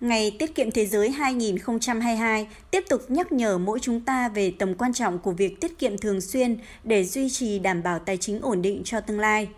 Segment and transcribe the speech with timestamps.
[0.00, 4.74] Ngày Tiết kiệm Thế giới 2022 tiếp tục nhắc nhở mỗi chúng ta về tầm
[4.74, 8.40] quan trọng của việc tiết kiệm thường xuyên để duy trì đảm bảo tài chính
[8.40, 9.48] ổn định cho tương lai.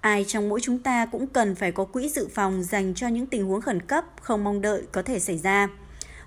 [0.00, 3.26] Ai trong mỗi chúng ta cũng cần phải có quỹ dự phòng dành cho những
[3.26, 5.68] tình huống khẩn cấp không mong đợi có thể xảy ra.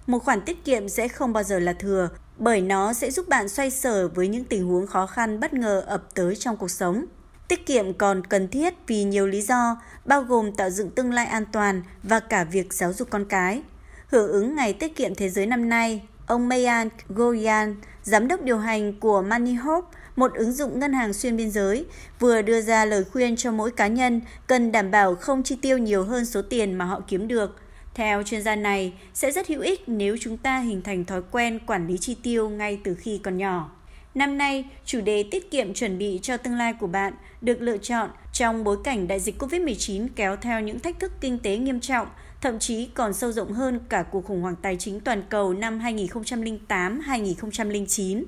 [0.08, 3.50] Một khoản tiết kiệm sẽ không bao giờ là thừa, bởi nó sẽ giúp bạn
[3.50, 7.06] xoay sở với những tình huống khó khăn bất ngờ ập tới trong cuộc sống.
[7.48, 11.26] Tiết kiệm còn cần thiết vì nhiều lý do, bao gồm tạo dựng tương lai
[11.26, 13.62] an toàn và cả việc giáo dục con cái.
[14.08, 18.58] Hưởng ứng Ngày Tiết kiệm Thế giới năm nay, ông Mayan Goyan, giám đốc điều
[18.58, 21.86] hành của MoneyHope, một ứng dụng ngân hàng xuyên biên giới,
[22.20, 25.78] vừa đưa ra lời khuyên cho mỗi cá nhân cần đảm bảo không chi tiêu
[25.78, 27.56] nhiều hơn số tiền mà họ kiếm được.
[27.94, 31.60] Theo chuyên gia này, sẽ rất hữu ích nếu chúng ta hình thành thói quen
[31.68, 33.75] quản lý chi tiêu ngay từ khi còn nhỏ.
[34.16, 37.78] Năm nay, chủ đề tiết kiệm chuẩn bị cho tương lai của bạn được lựa
[37.78, 41.80] chọn trong bối cảnh đại dịch COVID-19 kéo theo những thách thức kinh tế nghiêm
[41.80, 42.08] trọng,
[42.42, 45.80] thậm chí còn sâu rộng hơn cả cuộc khủng hoảng tài chính toàn cầu năm
[45.80, 48.24] 2008-2009.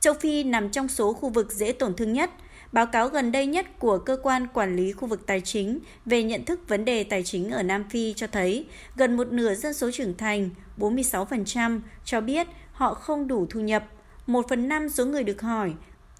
[0.00, 2.30] Châu Phi nằm trong số khu vực dễ tổn thương nhất.
[2.72, 6.22] Báo cáo gần đây nhất của Cơ quan Quản lý khu vực tài chính về
[6.22, 8.66] nhận thức vấn đề tài chính ở Nam Phi cho thấy
[8.96, 13.84] gần một nửa dân số trưởng thành, 46%, cho biết họ không đủ thu nhập–
[14.32, 15.72] 1 phần 5 số người được hỏi,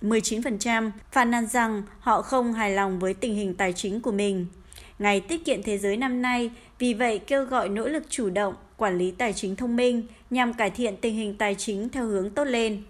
[0.02, 4.46] 19% phản nàn rằng họ không hài lòng với tình hình tài chính của mình.
[4.98, 8.54] Ngày tiết kiệm thế giới năm nay vì vậy kêu gọi nỗ lực chủ động,
[8.76, 12.30] quản lý tài chính thông minh nhằm cải thiện tình hình tài chính theo hướng
[12.30, 12.82] tốt lên.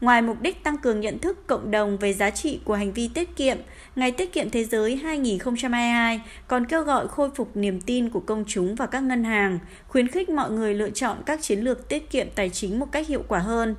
[0.00, 3.08] Ngoài mục đích tăng cường nhận thức cộng đồng về giá trị của hành vi
[3.08, 3.56] tiết kiệm,
[3.96, 8.44] Ngày Tiết kiệm Thế giới 2022 còn kêu gọi khôi phục niềm tin của công
[8.46, 12.10] chúng và các ngân hàng, khuyến khích mọi người lựa chọn các chiến lược tiết
[12.10, 13.74] kiệm tài chính một cách hiệu quả hơn.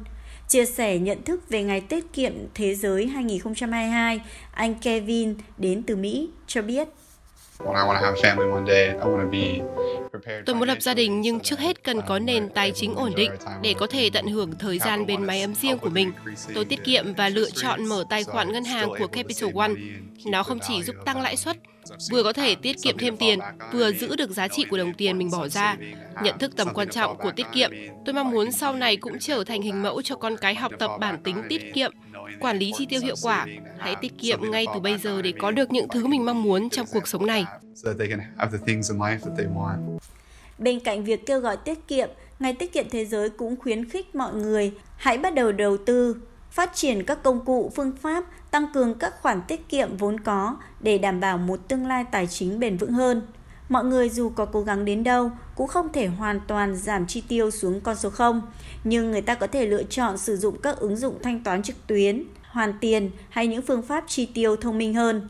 [0.47, 4.21] Chia sẻ nhận thức về ngày tiết kiệm thế giới 2022,
[4.51, 6.87] anh Kevin đến từ Mỹ cho biết.
[10.45, 13.31] Tôi muốn lập gia đình nhưng trước hết cần có nền tài chính ổn định
[13.61, 16.11] để có thể tận hưởng thời gian bên máy ấm riêng của mình.
[16.53, 19.71] Tôi tiết kiệm và lựa chọn mở tài khoản ngân hàng của Capital One.
[20.25, 21.57] Nó không chỉ giúp tăng lãi suất,
[22.11, 23.39] vừa có thể tiết kiệm thêm tiền,
[23.73, 25.77] vừa giữ được giá trị của đồng tiền mình bỏ ra.
[26.23, 27.71] Nhận thức tầm quan trọng của tiết kiệm,
[28.05, 30.91] tôi mong muốn sau này cũng trở thành hình mẫu cho con cái học tập
[30.99, 31.91] bản tính tiết kiệm,
[32.39, 33.45] quản lý chi tiêu hiệu quả.
[33.77, 36.69] Hãy tiết kiệm ngay từ bây giờ để có được những thứ mình mong muốn
[36.69, 37.45] trong cuộc sống này.
[40.57, 42.09] Bên cạnh việc kêu gọi tiết kiệm,
[42.39, 46.15] Ngày Tiết kiệm Thế giới cũng khuyến khích mọi người hãy bắt đầu đầu tư,
[46.55, 50.57] phát triển các công cụ, phương pháp, tăng cường các khoản tiết kiệm vốn có
[50.79, 53.21] để đảm bảo một tương lai tài chính bền vững hơn.
[53.69, 57.23] Mọi người dù có cố gắng đến đâu cũng không thể hoàn toàn giảm chi
[57.27, 58.41] tiêu xuống con số 0,
[58.83, 61.87] nhưng người ta có thể lựa chọn sử dụng các ứng dụng thanh toán trực
[61.87, 65.27] tuyến, hoàn tiền hay những phương pháp chi tiêu thông minh hơn.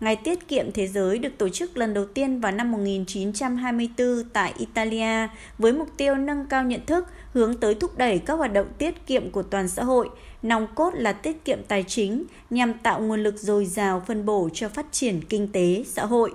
[0.00, 4.54] Ngày tiết kiệm thế giới được tổ chức lần đầu tiên vào năm 1924 tại
[4.58, 5.28] Italia
[5.58, 9.06] với mục tiêu nâng cao nhận thức, hướng tới thúc đẩy các hoạt động tiết
[9.06, 10.08] kiệm của toàn xã hội,
[10.42, 14.48] nòng cốt là tiết kiệm tài chính nhằm tạo nguồn lực dồi dào phân bổ
[14.52, 16.32] cho phát triển kinh tế xã hội.